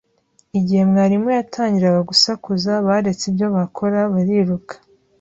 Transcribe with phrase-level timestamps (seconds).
[0.57, 4.73] Igihe mwarimu yatangiraga gusakuza, baretse ibyo bakora bariruka.